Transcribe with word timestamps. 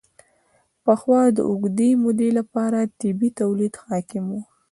پخوا 0.83 1.21
د 1.37 1.39
اوږدې 1.49 1.89
مودې 2.03 2.29
لپاره 2.39 2.79
طبیعي 2.99 3.29
تولید 3.39 3.73
حاکم 3.83 4.23
و. 4.29 4.33